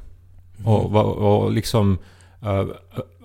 [0.64, 1.98] Och, va- och liksom...
[2.42, 2.64] eh,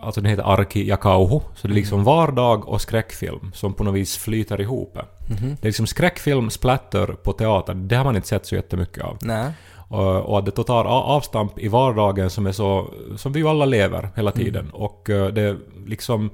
[0.02, 1.40] alltså den heter Arki Jakauhu.
[1.56, 4.98] Så det är liksom vardag och skräckfilm som på något vis flyter ihop.
[5.30, 5.50] Mhm.
[5.62, 7.74] Det är liksom skräckfilm, splatter på teater.
[7.74, 9.18] Det har man inte sett så jättemycket av.
[9.22, 9.52] Nej.
[9.90, 12.88] Och, och att det då tar avstamp i vardagen som är så...
[13.16, 14.70] Som vi ju alla lever hela tiden.
[14.74, 16.30] Och eh, det liksom...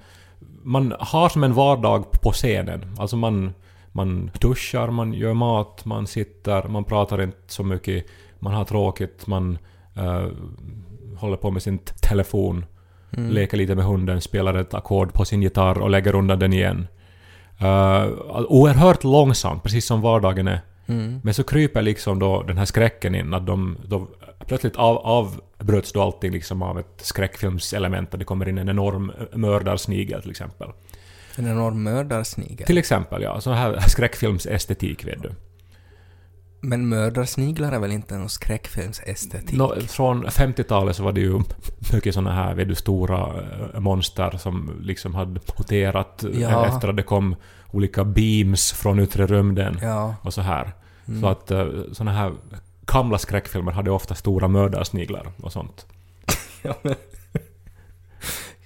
[0.66, 2.96] Man har som en vardag på scenen.
[3.00, 3.54] Alltså man,
[3.96, 8.06] man duschar, man gör mat, man sitter, man pratar inte så mycket,
[8.40, 9.58] man har tråkigt, man
[9.96, 10.28] eh,
[11.18, 12.66] håller på med sin telefon,
[13.10, 16.88] leker lite med hunden, spelar ett ackord på sin gitarr och lägger undan den igen.
[17.62, 18.08] Uh,
[18.48, 20.62] oerhört långsamt, precis som vardagen är.
[20.86, 21.22] Mm.
[21.24, 24.08] Men så kryper liksom då den här skräcken in, att de, då
[24.48, 29.12] plötsligt av, avbröts då allting liksom av ett skräckfilmselement och det kommer in en enorm
[29.34, 30.70] mördarsnigel till exempel.
[31.38, 32.68] En enorm mördarsnigel.
[32.68, 35.32] Till exempel ja, så här skräckfilmsestetik vet du.
[36.62, 39.58] Men mördarsniglar är väl inte någon skräckfilmsestetik?
[39.58, 41.42] Nå, från 50-talet så var det ju
[41.94, 43.44] mycket såna här vet du, stora
[43.74, 46.66] eh, monster som liksom hade muterat eh, Ja.
[46.66, 47.36] efter att det kom
[47.72, 50.16] olika beams från yttre rymden Ja.
[50.22, 50.72] och så här.
[51.08, 51.22] Mm.
[51.22, 52.34] Så att uh, såna här
[52.86, 55.86] gamla skräckfilmer hade ofta stora mördarsniglar och sånt.
[56.62, 56.96] Ja, men...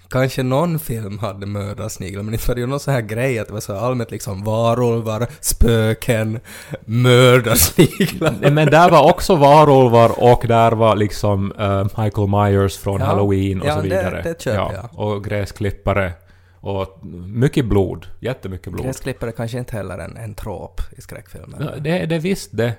[0.10, 3.48] Kanske någon film hade mördarsniglar, men inte var det ju någon sån här grej att
[3.48, 6.39] det var så allmänt liksom varulvar, spöken,
[6.86, 8.50] mördarsniglar.
[8.52, 13.06] Men där var också varulvar och där var liksom eh, Michael Myers från Ja.
[13.06, 14.22] Halloween och Ja, så det- vidare.
[14.24, 14.89] det köper jag.
[15.00, 16.12] Och gräsklippare.
[16.60, 18.06] Och mycket blod.
[18.20, 18.86] Jättemycket blod.
[18.86, 21.58] Gräsklippare kanske inte heller en, en trop i skräckfilmer.
[21.60, 22.74] Ja, Det, det är visst det.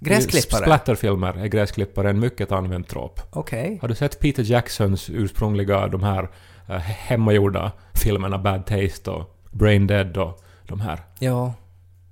[0.00, 0.60] Gräsklippare?
[0.62, 3.20] Splatterfilmer är gräsklippare en mycket använd trop.
[3.30, 3.78] Okej.
[3.80, 6.28] Har du sett Peter Jacksons ursprungliga, de här
[6.78, 11.00] hemmagjorda filmerna Bad Taste och Brain Dead och de här?
[11.18, 11.54] Ja.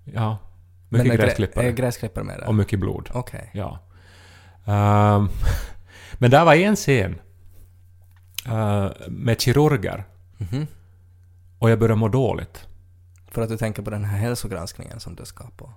[0.04, 0.38] Ja.
[0.88, 1.64] Mycket men är grä- gräsklippare.
[1.66, 2.48] Är gräsklippare med där?
[2.48, 3.10] och mycket blod.
[3.14, 3.50] Okej.
[3.54, 3.78] Ja.
[4.64, 5.28] Ehm,
[6.18, 7.18] men där var en scen
[8.46, 10.04] eh, med kirurger
[10.40, 10.66] Mhm.
[11.58, 12.64] och jag började må dåligt.
[13.30, 15.70] För att du tänker på den här hälsogranskningen som du ska på.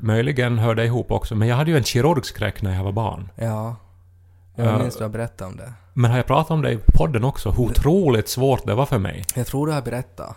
[0.00, 3.28] Möjligen hör det ihop också, men jag hade ju en kirurgskräck när jag var barn.
[3.36, 3.76] Ja.
[4.58, 4.78] Jag Ja.
[4.78, 5.72] minns du har berättat om det.
[5.94, 8.98] Men har jag pratat om det i podden också, hur otroligt svårt det var för
[8.98, 9.24] mig?
[9.34, 10.36] Jag tror du har berättat.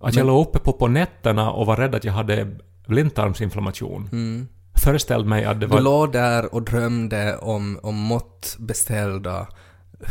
[0.00, 4.08] Att jag låg uppe på, på nätterna och var rädd att jag hade blindtarmsinflammation.
[4.12, 4.48] Mm.
[4.84, 5.80] Föreställde mig att det Du var...
[5.80, 9.46] låg där och drömde om, om måttbeställda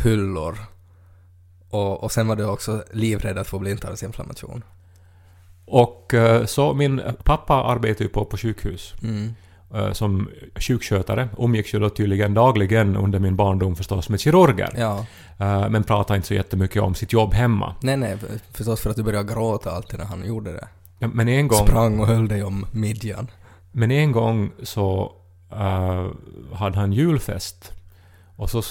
[0.04, 0.58] hyllor.
[1.70, 4.64] Och, och sen var du också livrädd att få blindtarmsinflammation.
[5.66, 8.94] Och eh, så min pappa arbetade ju på, på sjukhus.
[9.02, 9.34] Mm.
[9.74, 11.28] Eh, som sjukskötare.
[11.38, 14.70] Umgicks ju då tydligen dagligen under min barndom förstås med kirurger.
[14.78, 15.06] Ja.
[15.38, 17.74] Eh, men pratade inte så jättemycket om sitt jobb hemma.
[17.80, 20.68] Nej, nej, för- förstås för att du började gråta alltid när han gjorde det.
[20.98, 23.30] Ja, Men en gång, Sprang och höll dig om midjan.
[23.72, 25.12] men en gång så
[25.52, 26.06] eh,
[26.54, 27.72] hade han julfest.
[28.36, 28.62] Och så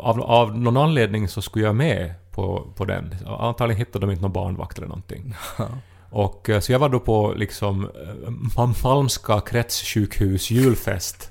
[0.00, 3.14] av, av någon anledning så skulle jag med på, på den.
[3.26, 5.34] Antagligen hittade de inte någon barnvakt eller någonting.
[6.12, 11.30] Och eh, så jag var då på liksom eh, Ma- Malmska kretssjukhus julfest.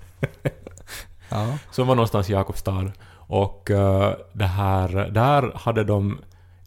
[1.30, 1.58] Ja.
[1.72, 2.92] som var någonstans i Jakobstad.
[3.14, 6.20] Och eh, det här, där hade de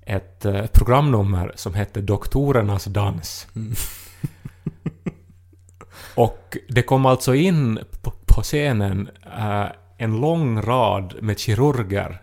[0.06, 3.46] ett programnummer som hette Doktorernas dans.
[6.14, 9.08] och det kom alltså in på, på scenen
[9.98, 12.22] en lång rad med kirurger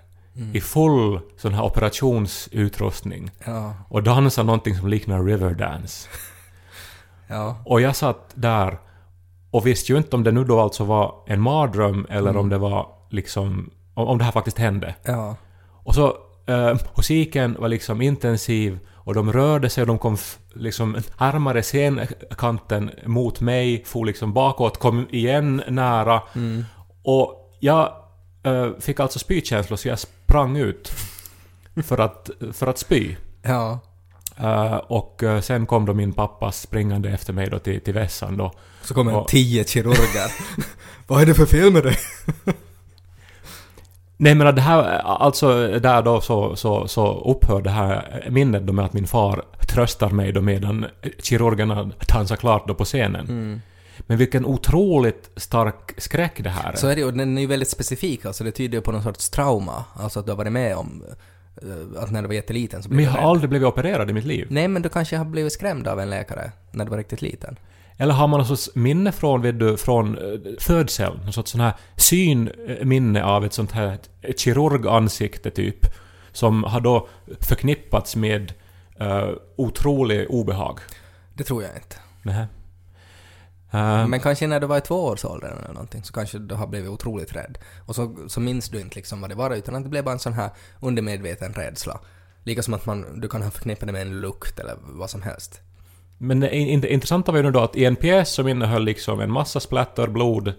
[0.53, 3.73] i full sån här operationsutrustning Ja.
[3.89, 6.09] och dansade någonting som liknar Riverdance.
[7.27, 7.55] Ja.
[7.65, 8.79] Och jag satt där
[9.51, 12.57] och visste ju inte om det nu då alltså var en mardröm eller om det
[12.57, 13.69] var liksom...
[13.93, 14.95] Om, om det här faktiskt hände.
[15.03, 15.35] Ja.
[15.83, 16.17] Och så...
[16.45, 20.17] Eh, musiken var liksom intensiv och de rörde sig och de kom
[20.53, 26.21] liksom närmare scenkanten mot mig, for liksom bakåt, kom igen nära.
[27.03, 27.93] Och jag
[28.79, 30.91] fick alltså spykänslor så jag sprang ut
[31.83, 33.15] för att, för att spy.
[33.41, 33.79] Ja.
[34.37, 38.37] Eh, och eh, sen kom då min pappa springande efter mig då till, till vässan
[38.37, 38.53] då.
[38.83, 40.31] Så kommer Och- tio kirurger.
[41.07, 41.97] Vad är det för fel med dig?
[44.17, 48.73] Nej men det här, alltså där då så, så, så upphör det här minnet då
[48.73, 50.85] med att min far tröstar mig då medan
[51.23, 53.61] kirurgerna dansar klart då på scenen.
[54.07, 56.75] Men vilken otroligt stark skräck det här är.
[56.75, 59.03] Så är det ju, den är ju väldigt specifik alltså, det tyder ju på någon
[59.03, 59.85] sorts trauma.
[59.93, 61.03] Alltså att du har varit med om
[61.61, 64.13] eh, att när du var jätteliten så blev Men jag har aldrig blivit opererad i
[64.13, 64.47] mitt liv.
[64.49, 67.55] Nej men du kanske har blivit skrämd av en läkare när du var riktigt liten.
[67.97, 71.17] Eller har man någon sorts minne från, vet du, från eh, födsel?
[71.23, 75.85] Någon sorts sån här synminne av ett sånt här ett kirurgansikte typ.
[76.31, 77.07] som har då
[77.39, 78.53] förknippats med
[79.01, 80.79] uh, otrolig obehag.
[81.33, 81.95] Det tror jag inte.
[82.21, 82.47] Nähä.
[83.73, 86.89] Uh, Men kanske när du var i tvåårsåldern eller någonting så kanske du har blivit
[86.89, 87.57] otroligt rädd.
[87.85, 90.11] Och så, så minns du inte liksom vad det var utan att det blev bara
[90.11, 91.99] en sån här undermedveten rädsla.
[92.43, 95.21] Lika som att man, du kan ha förknippat det med en lukt eller vad som
[95.21, 95.61] helst.
[96.23, 99.19] Men det in- intressanta var ju nu då att i en pjäs som innehöll liksom
[99.19, 100.53] en massa splatter, blod,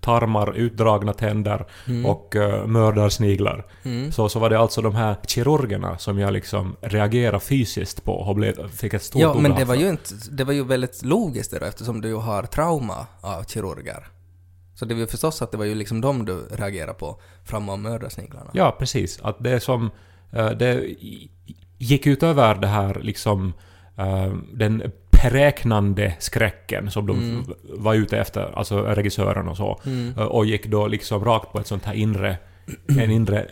[0.00, 1.66] tarmar, utdragna tänder
[2.06, 3.66] och uh, mördarsniglar.
[4.12, 8.34] Så, så var det alltså de här kirurgerna som jag liksom reagerade fysiskt på och
[8.34, 11.50] blev, fick ett stort Ja, men det var ju inte, det var ju väldigt logiskt
[11.50, 14.06] det då, eftersom du ju har trauma av kirurger.
[14.74, 17.82] Så det var ju förstås att det var ju liksom dem du reagerade på framom
[17.82, 18.50] mördarsniglarna.
[18.52, 19.20] Ja, precis.
[19.22, 19.90] Att det som...
[20.32, 20.84] eh, det
[21.78, 23.54] gick utöver det här liksom...
[23.96, 24.82] eh, den
[25.22, 27.44] beräknande skräcken som de Mm.
[27.62, 29.80] var ute efter, alltså regissören och så.
[30.16, 32.36] Eh, Och gick då liksom rakt på ett sånt här inre...
[32.88, 33.46] En inre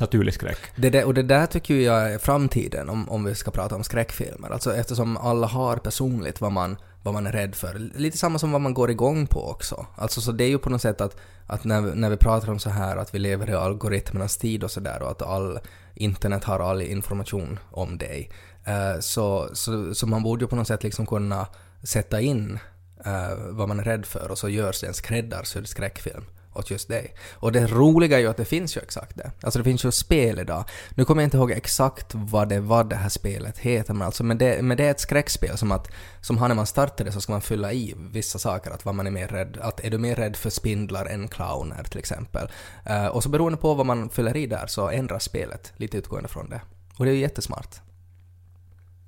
[0.00, 0.58] naturlig skräck.
[0.76, 3.84] Det där, och det där tycker jag är framtiden om, om vi ska prata om
[3.84, 4.50] skräckfilmer.
[4.50, 7.78] Alltså eftersom alla har personligt vad man, vad man är rädd för.
[7.96, 9.86] Lite samma som vad man går igång på också.
[9.96, 12.58] Alltså så det är ju på något sätt att, att när, när vi pratar om
[12.58, 15.58] så här att vi lever i algoritmernas tid och sådär och att all
[15.94, 18.30] internet har all information om dig.
[18.64, 21.46] Eh, så, så, så man borde ju på något sätt liksom kunna
[21.82, 22.58] sätta in
[23.04, 26.88] eh, vad man är rädd för och så görs det en skräddarsydd skräckfilm åt just
[26.88, 27.14] dig.
[27.32, 29.30] Och det roliga är ju att det finns ju exakt det.
[29.42, 30.64] Alltså det finns ju spel idag.
[30.94, 34.24] Nu kommer jag inte ihåg exakt vad det var det här spelet heter, men, alltså,
[34.24, 37.12] men, det, men det är ett skräckspel som att som har när man startar det
[37.12, 39.90] så ska man fylla i vissa saker, att vad man är mer rädd, att är
[39.90, 42.48] du mer rädd för spindlar än clowner till exempel.
[42.90, 46.28] Uh, och så beroende på vad man fyller i där så ändras spelet lite utgående
[46.28, 46.60] från det.
[46.96, 47.80] Och det är ju jättesmart.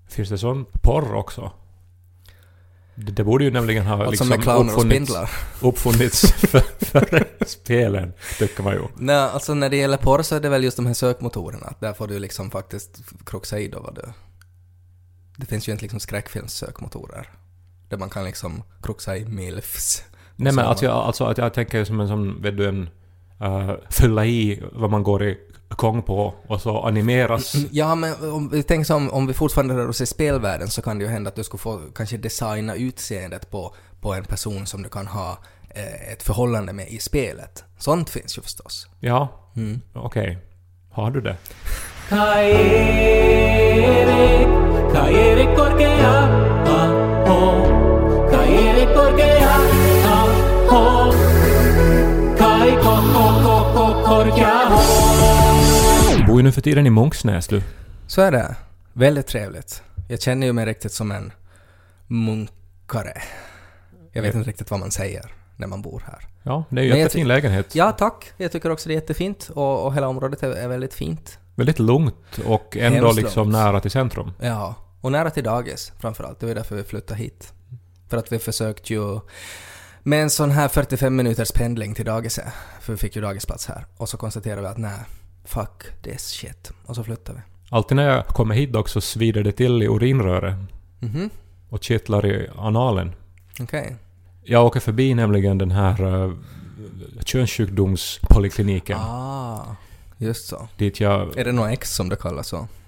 [0.08, 1.52] Finns det sån porr också?
[2.94, 5.12] Det, det borde ju nämligen ha Alltså liksom uppfunnits,
[5.60, 8.80] uppfunnits för, för spelen, tycker man ju.
[8.96, 11.74] Nej, alltså när det gäller porr så är det väl just de här sökmotorerna.
[11.80, 14.02] Där får du liksom faktiskt kroxa i då vad du...
[15.36, 17.30] Det finns ju inte liksom skräckfilmssökmotorer.
[17.88, 20.04] Där man kan liksom kroxa i milfs.
[20.36, 22.68] Nej men Så- alltså, jag, alltså att jag tänker ju som en sån, vet du,
[22.68, 22.88] en...
[23.42, 25.38] Uh, fylla i vad man går i
[25.72, 27.54] igång på och så animeras.
[27.70, 30.98] Ja, men om vi tänker som om vi fortfarande rör oss i spelvärlden så kan
[30.98, 34.82] det ju hända att du skulle få kanske designa utseendet på, på en person som
[34.82, 35.38] du kan ha
[35.70, 37.64] eh, ett förhållande med i spelet.
[37.78, 38.88] Sånt finns ju förstås.
[39.00, 39.80] Ja, Mm.
[39.94, 40.38] okej.
[40.92, 41.36] Har du det?
[56.34, 57.62] Bor ju nu för tiden i Munksnäs du.
[58.06, 58.56] Så är det.
[58.92, 59.82] Väldigt trevligt.
[60.08, 61.32] Jag känner ju mig riktigt som en
[62.06, 63.22] munkare.
[64.12, 66.18] Jag vet inte riktigt vad man säger när man bor här.
[66.42, 67.74] Ja, det är ju en jättefin lägenhet.
[67.74, 68.32] Ja, tack.
[68.36, 71.38] Jag tycker också det är jättefint och, och hela området är, är väldigt fint.
[71.54, 74.32] Väldigt lugnt och ändå Hemskt liksom nära till centrum.
[74.40, 76.40] Ja, och nära till dagis framförallt.
[76.40, 77.52] Det var därför vi flyttade hit.
[78.08, 79.20] För att vi försökte ju
[80.02, 83.86] med en sån här 45 minuters pendling till dagiset, för vi fick ju dagisplats här.
[83.96, 84.98] Och så konstaterade vi att nej,
[85.44, 86.72] fuck this shit.
[86.86, 87.42] Och så flyttade vi.
[87.70, 90.54] Alltid när jag kommer hit också svider det till i urinröret
[91.00, 91.30] Mhm,
[91.68, 93.12] och kittlar i analen.
[93.60, 93.96] okej.
[94.42, 96.34] Jag åker förbi nämligen den här uh,
[97.24, 98.98] könssjukdomspolikliniken.
[99.00, 99.76] Ah,
[100.18, 100.68] just så.
[100.76, 101.38] Dit jag...
[101.38, 102.68] Är det något ex som det kallas så?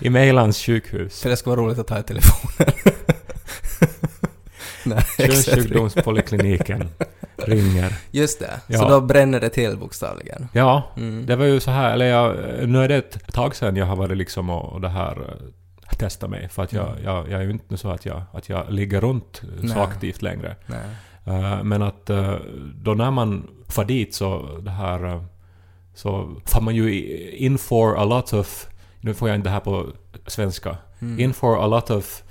[0.00, 1.20] I Mejlans sjukhus.
[1.22, 2.72] För det ska vara roligt att ta i telefonen.
[4.88, 5.04] Nej.
[5.18, 6.88] Könssjukdomspolikliniken
[7.36, 7.92] ringer.
[8.10, 8.60] Just det.
[8.66, 8.78] Ja.
[8.78, 10.48] Så då bränner det till bokstavligen.
[10.52, 11.26] Ja, Mm.
[11.26, 12.36] det var ju så här, eller jag,
[12.68, 15.16] nu är det ett tag sedan jag har varit liksom och, och det här
[15.90, 16.48] eh, testa mig.
[16.48, 17.04] För att jag, Mm.
[17.04, 19.68] jag, jag är ju inte så att jag, att jag ligger runt Nej.
[19.74, 20.56] så aktivt längre.
[21.24, 22.34] Eh, men att eh,
[22.74, 25.22] då när man far dit så det här eh,
[25.94, 27.00] så får man ju
[27.36, 28.66] in for a lot of,
[29.00, 29.86] nu får jag inte det här på
[30.26, 31.20] svenska, Mm.
[31.20, 32.22] in for a lot of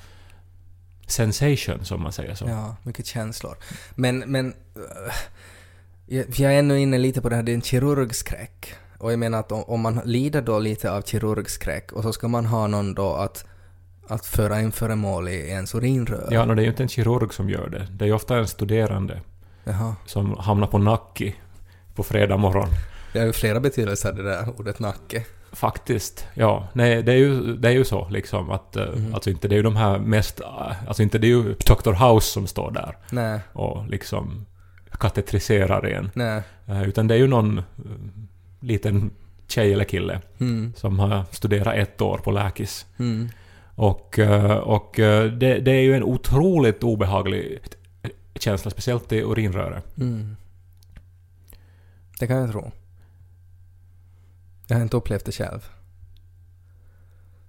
[1.07, 2.45] sensation som man säger så.
[2.47, 3.55] Ja, mycket känslor.
[3.95, 4.53] Men, men...
[4.75, 5.13] eh,
[6.05, 8.73] jag- är ännu inne lite på det här, det är en kirurgskräck.
[8.97, 12.27] Och jag menar att om, om man lider då lite av kirurgskräck och så ska
[12.27, 13.45] man ha någon då att,
[14.07, 16.27] att föra in föremål i ens urinrör.
[16.31, 17.87] Ja, no, det är ju inte en kirurg som gör det.
[17.91, 19.21] Det är ju ofta en studerande
[19.63, 19.95] Jaha.
[20.05, 21.35] som hamnar på Nacki
[21.95, 22.69] på fredag morgon.
[23.13, 25.25] Det har ju flera betydelser det där ordet nacke.
[25.57, 26.67] Faktiskt, ja.
[26.73, 28.75] Nej, det är ju, det är ju så liksom att...
[28.75, 29.13] Mhm.
[29.13, 30.39] Alltså inte det är ju de här mest...
[30.39, 31.91] eh, Alltså inte det är ju Dr.
[32.13, 34.45] House som står där Nej, och liksom
[34.91, 36.11] katetriserar en.
[36.15, 36.41] nej.
[36.67, 37.61] Eh, Utan det är ju någon
[38.59, 39.11] liten
[39.47, 42.85] tjej eller kille Mm, som har studerat ett år på läkis.
[42.99, 43.29] mm.
[43.75, 44.19] Och,
[44.63, 44.93] och
[45.37, 47.59] det, det är ju en otroligt obehaglig
[48.39, 49.97] känsla, speciellt i urinröret.
[49.97, 50.35] Mm.
[52.19, 52.71] Det kan jag tro.
[54.67, 55.69] Jag har inte upplevt det själv.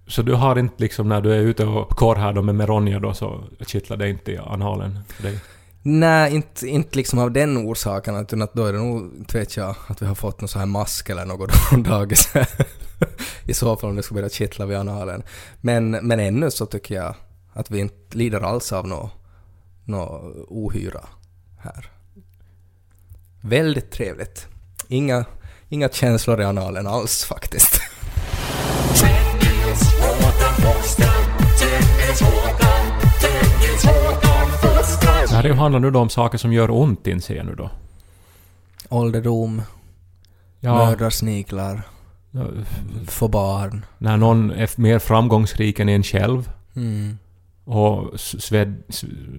[0.07, 3.13] Så du har inte liksom när du är ute och korrar då med Meronja då
[3.13, 5.39] så kittlar det inte i analen för dig?
[5.81, 9.75] Nej, inte, inte liksom av den orsaken, utan att då är det nog, vet jag,
[9.87, 12.33] att vi har fått någon sån här mask eller något från dagis.
[13.45, 15.23] I så fall om det skulle börja kittla vid analen.
[15.61, 17.15] Men, men ännu så tycker jag
[17.53, 19.11] att vi inte lider alls av något
[19.85, 21.05] nå ohyra
[21.59, 21.91] här.
[23.41, 24.47] Väldigt trevligt.
[24.87, 25.25] Inga,
[25.69, 27.81] inga känslor i analen alls faktiskt.
[35.29, 37.69] Det här handlar nu då om saker som gör ont inser jag nu då.
[38.89, 39.61] Ålderdom,
[40.59, 41.81] Ja, mördarsniglar,
[42.31, 42.45] ja,
[43.07, 43.85] få barn.
[43.97, 47.17] när någon är mer framgångsrik än en själv Mm.
[47.71, 48.83] Och sved,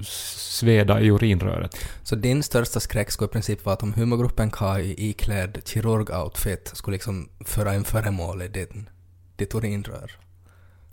[0.02, 1.76] sveda i urinröret.
[2.02, 6.94] Så din största skräck skulle i princip vara att om humorgruppen Kai iklädd kirurgoutfit skulle
[6.94, 8.88] liksom föra in föremål i din,
[9.36, 10.12] ditt urinrör.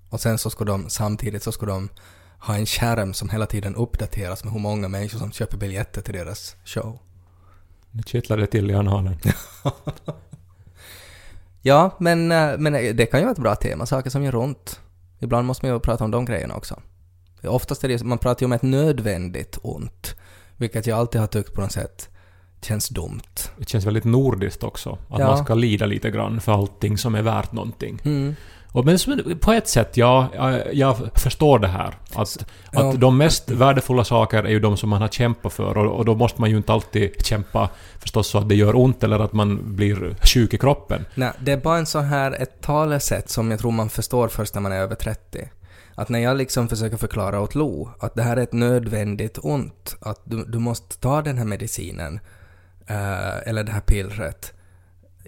[0.09, 1.89] Och sen så skulle de samtidigt så skulle de
[2.39, 6.13] ha en skärm som hela tiden uppdateras med hur många människor som köper biljetter till
[6.13, 6.99] deras show.
[7.91, 9.17] Nu kittlar det till i analen.
[11.61, 14.79] Ja, men, eh, men det kan ju vara ett bra tema, saker som gör ont.
[15.19, 16.81] Ibland måste man ju prata om de grejerna också.
[17.43, 20.15] Oftast är det man pratar ju om ett nödvändigt ont,
[20.57, 22.09] vilket jag alltid har tyckt på något sätt
[22.61, 23.21] känns dumt.
[23.57, 24.97] Det känns väldigt nordiskt också.
[25.09, 25.27] Att Ja.
[25.27, 28.01] man ska lida lite grann för allting som är värt någonting.
[28.05, 28.35] Mm.
[28.71, 28.97] Och men
[29.41, 31.97] på ett sätt, ja, jag, jag förstår det här.
[32.13, 32.89] Att, Ja.
[32.89, 36.05] att de mest värdefulla saker är ju de som man har kämpat för och, och
[36.05, 37.69] då måste man ju inte alltid kämpa
[37.99, 41.05] förstås så att det gör ont eller att man blir sjuk i kroppen.
[41.15, 44.53] Nej, det är bara en sån här, ett talesätt som jag tror man förstår först
[44.55, 45.49] när man är över 30.
[45.99, 49.95] Att när jag liksom försöker förklara åt Lo att det här är ett nödvändigt ont,
[50.01, 52.19] att du, du måste ta den här medicinen,
[52.87, 54.53] eh, eller det här pillret,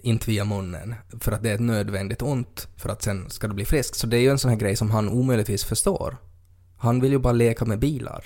[0.02, 3.54] inte via munnen, för att det är ett nödvändigt ont, för att sen ska du
[3.54, 3.94] bli frisk.
[3.94, 6.16] Så det är ju en sån här grej som han omöjligtvis förstår.
[6.78, 8.24] Han vill ju bara leka med bilar.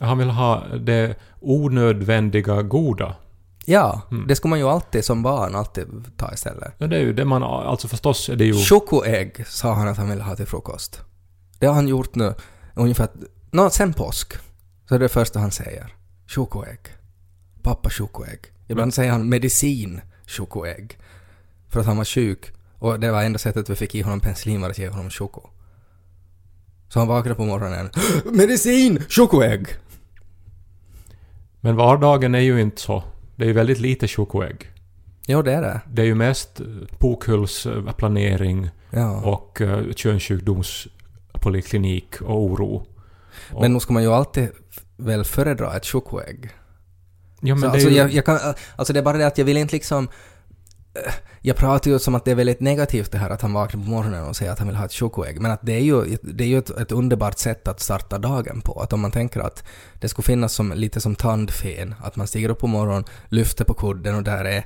[0.00, 3.16] Han vill ha det onödvändiga goda.
[3.64, 4.26] Ja, Mm.
[4.26, 6.72] det ska man ju alltid som barn alltid ta istället.
[6.78, 7.42] Ja, det är ju det man...
[7.42, 8.54] Alltså förstås är det ju...
[8.54, 11.00] Chokoägg sa han att han ville ha till frukost.
[11.64, 12.34] Det har han gjort nu
[12.74, 13.08] ungefär...
[13.50, 14.32] Nå, sen påsk.
[14.88, 15.94] Så är det det första han säger.
[16.26, 16.78] Chokoägg.
[17.62, 18.40] Pappa chokoägg.
[18.68, 20.98] Ibland säger han medicin chokoägg.
[21.68, 22.52] För att han var sjuk.
[22.78, 25.40] Och det var enda sättet vi fick i honom penicillin var att ge honom choko.
[26.88, 27.90] Så han vaknade på morgonen.
[28.24, 29.66] Medicin chokoägg!
[31.60, 33.04] Men vardagen är ju inte så.
[33.36, 34.70] Det är ju väldigt lite chokoägg.
[35.26, 35.80] Jo, det är det.
[35.92, 36.60] Det är ju mest
[36.98, 39.20] pokhullsplanering Ja.
[39.20, 39.92] och uh,
[41.52, 42.86] könssjukdomspoliklinik och oro.
[43.52, 44.48] Och, Men nog ska man ju alltid
[44.96, 46.50] väl föredra ett chokoägg.
[47.40, 48.38] ja, men så, det alltså, ju, jag, jag kan,
[48.76, 50.08] alltså det är bara det att jag vill inte liksom...
[50.94, 53.82] eh, Jag pratar ju som att det är väldigt negativt det här att han vaknar
[53.82, 55.40] på morgonen och säger att han vill ha ett chokoägg.
[55.40, 58.60] Men att det är ju, det är ju ett, ett underbart sätt att starta dagen
[58.60, 58.80] på.
[58.80, 59.64] Att om man tänker att
[60.00, 63.74] det skulle finnas som, lite som tandfen, att man stiger upp på morgonen, lyfter på
[63.74, 64.64] kudden och där är...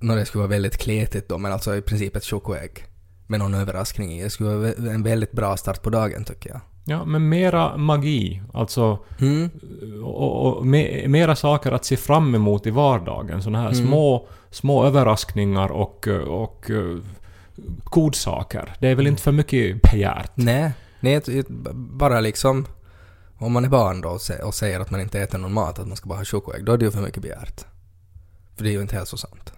[0.00, 2.84] Nå, det skulle vara väldigt kletigt då, men alltså i princip ett chokoägg.
[3.26, 4.22] Med någon överraskning i.
[4.22, 6.60] Det skulle vara en väldigt bra start på dagen tycker jag.
[6.84, 8.42] ja, men mera magi.
[8.54, 9.50] Alltså, Mm.
[10.04, 13.42] och, och me, mera saker att se fram emot i vardagen.
[13.42, 13.86] Såna här Mm.
[13.86, 16.70] små, små överraskningar och, och
[17.84, 18.74] godsaker.
[18.80, 20.30] Det är väl inte för mycket begärt?
[20.34, 21.20] Nej, nej
[21.72, 22.66] bara liksom
[23.38, 25.86] om man är barn då och och säger att man inte äter någon mat, att
[25.86, 27.64] man ska bara ha chokoägg, då är det ju för mycket begärt.
[28.56, 29.52] För det är ju inte hälsosamt.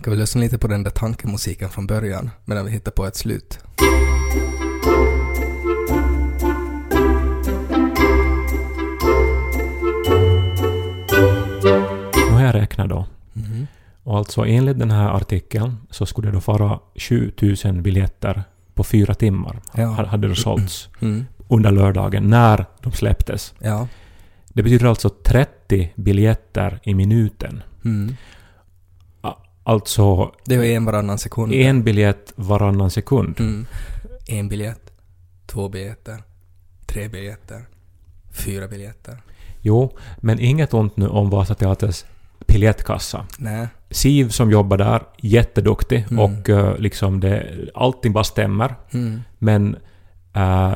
[0.00, 3.16] Ska vi lyssna lite på den där tankemusiken från början medan vi hittar på ett
[3.16, 3.58] slut?
[12.16, 13.06] Nu har jag räknat då.
[13.32, 13.66] Mhm.
[14.02, 18.42] Och alltså enligt den här artikeln så skulle det då vara 7000 biljetter
[18.74, 19.60] på fyra timmar.
[19.74, 19.86] Ja.
[19.86, 21.26] ha- Hade det sålts Mm.
[21.48, 23.54] under lördagen när de släpptes.
[23.58, 23.88] Ja.
[24.48, 27.62] Det betyder alltså 30 biljetter i minuten.
[27.84, 28.16] Mm.
[29.64, 31.52] Alltså Det ju en varannan sekund.
[31.52, 33.40] en biljett varannan sekund.
[33.40, 33.66] Mm.
[34.26, 34.92] En biljett,
[35.46, 36.22] två biljetter,
[36.86, 37.64] tre biljetter,
[38.32, 39.22] fyra biljetter.
[39.60, 42.04] Jo, men inget ont nu om Vasateaters
[42.46, 43.26] biljettkassa.
[43.38, 43.68] Nej.
[43.90, 46.18] Siv som jobbar där, jätteduktig Mm.
[46.18, 48.74] och eh, liksom det, allting bara stämmer.
[48.90, 49.20] Mm.
[49.38, 49.76] Men
[50.34, 50.74] eh,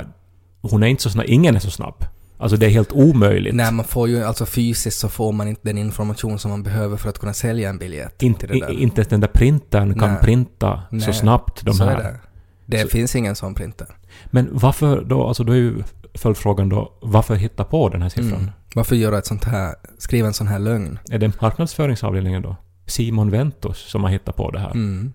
[0.62, 1.26] hon är inte så snabb.
[1.28, 2.04] Ingen är så snabb.
[2.40, 3.54] Alltså det är helt omöjligt.
[3.54, 6.96] Nej, man får ju, alltså fysiskt så får man inte den information som man behöver
[6.96, 8.72] för att kunna sälja en biljett inte, till det där.
[8.72, 10.22] i- inte ens den där printern kan Nej.
[10.22, 11.92] printa så Nej, snabbt de så här.
[11.96, 12.18] är det.
[12.66, 13.86] Det Så- finns ingen sån printer.
[14.26, 15.82] Men varför då, alltså då är ju
[16.14, 18.40] följdfrågan då, varför hitta på den här siffran?
[18.40, 18.50] Mm.
[18.74, 20.98] Varför göra ett sånt här, skriva en sån här lögn?
[21.10, 22.56] Är det marknadsföringsavdelningen då?
[22.86, 24.70] Simon Ventus som har hittat på det här.
[24.70, 25.12] Mm.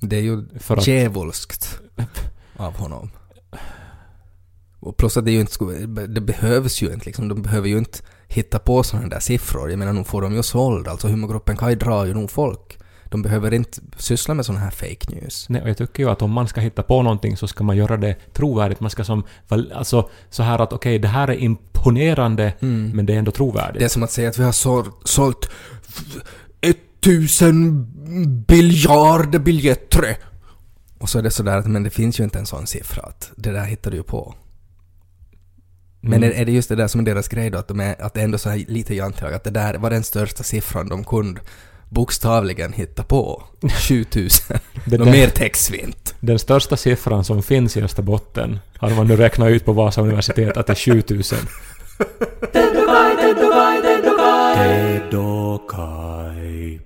[0.00, 0.42] Det är ju
[0.80, 1.80] djävulskt
[2.56, 3.10] av honom.
[4.86, 5.64] Och plus att det ju inte,
[6.06, 9.70] det behövs ju inte liksom, de behöver ju inte hitta på sådana där siffror.
[9.70, 12.78] Jag menar, nu får de ju såld, alltså humorgruppen Kaj drar ju nog folk.
[13.10, 15.48] De behöver inte syssla med sådana här fake news.
[15.48, 17.76] Nej, och jag tycker ju att om man ska hitta på någonting så ska man
[17.76, 18.80] göra det trovärdigt.
[18.80, 19.24] Man ska som,
[19.74, 23.78] alltså så här att okej, det här är imponerande, men det är ändå trovärdigt.
[23.78, 25.50] Det är som att säga att vi har sålt, sålt
[26.60, 30.16] 1000 biljarder biljetter.
[30.98, 33.02] Och så är det sådär att men det finns ju inte en sån siffra.
[33.02, 34.34] Att det där hittar du ju på.
[36.00, 36.36] Men Mm.
[36.36, 37.58] är, är det just det där som är deras grej då?
[37.58, 39.90] Att, de är, att det är ändå så här lite jantlag, att det där var
[39.90, 41.40] den största siffran de kunde
[41.88, 43.42] bokstavligen hitta på.
[43.88, 44.58] 7000.
[44.84, 46.12] Det Något mer täcks vi inte.
[46.20, 50.56] Den största siffran som finns i Österbotten har man nu räknat ut på Vasa universitet
[50.56, 51.38] att det är 7000.
[55.46, 56.80] Tedokai.